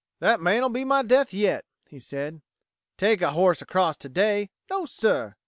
"That 0.17 0.41
man'll 0.41 0.69
be 0.69 0.83
my 0.83 1.03
death 1.03 1.31
yet," 1.31 1.63
he 1.87 1.99
said. 1.99 2.41
"Take 2.97 3.21
a 3.21 3.33
horse 3.33 3.61
across 3.61 3.97
today? 3.97 4.49
No, 4.67 4.83
sir! 4.85 5.35